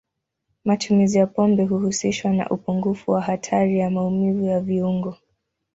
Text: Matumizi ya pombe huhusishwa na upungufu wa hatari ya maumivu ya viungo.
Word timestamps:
Matumizi 0.65 1.17
ya 1.17 1.27
pombe 1.27 1.63
huhusishwa 1.63 2.31
na 2.33 2.49
upungufu 2.49 3.11
wa 3.11 3.21
hatari 3.21 3.79
ya 3.79 3.89
maumivu 3.89 4.45
ya 4.45 4.59
viungo. 4.59 5.17